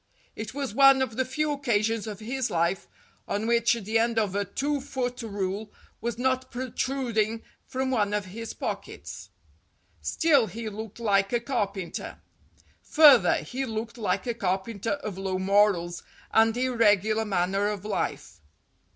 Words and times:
It 0.35 0.55
was 0.55 0.73
one 0.73 1.03
of 1.03 1.15
the 1.15 1.23
few 1.25 1.51
occasions 1.51 2.07
of 2.07 2.21
his 2.21 2.49
life 2.49 2.87
on 3.27 3.45
which 3.45 3.73
the 3.73 3.99
end 3.99 4.17
of 4.17 4.33
a 4.33 4.43
two 4.45 4.81
foot 4.81 5.21
rule 5.21 5.71
was 6.01 6.17
not 6.17 6.49
protruding 6.49 7.43
from 7.67 7.91
one 7.91 8.11
of 8.11 8.25
his 8.33 8.55
pockets. 8.55 9.29
Still, 10.01 10.47
he 10.47 10.69
looked 10.69 10.99
like 10.99 11.31
a 11.31 11.39
carpenter. 11.39 12.17
Further, 12.81 13.43
he 13.43 13.63
looked 13.63 13.99
like 13.99 14.25
a 14.25 14.33
carpenter 14.33 14.93
of 15.03 15.19
low 15.19 15.37
morals 15.37 16.01
and 16.31 16.57
irregular 16.57 17.23
manner 17.23 17.67
of 17.67 17.85
life. 17.85 18.41